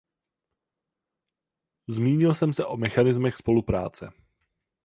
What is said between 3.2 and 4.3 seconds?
spolupráce.